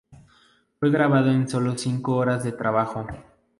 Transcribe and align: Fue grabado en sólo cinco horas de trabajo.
Fue 0.79 0.89
grabado 0.89 1.29
en 1.29 1.47
sólo 1.47 1.77
cinco 1.77 2.15
horas 2.15 2.43
de 2.43 2.53
trabajo. 2.53 3.05